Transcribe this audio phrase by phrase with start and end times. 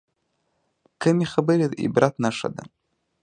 [1.01, 2.63] کمې خبرې، د عبرت نښه ده.